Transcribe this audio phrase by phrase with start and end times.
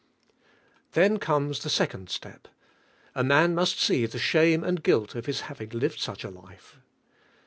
[0.01, 2.47] ^S CARNAL CHRISTIANS Then comes the second step;
[3.13, 6.77] a man must see the shame and guih of his having lived such a life.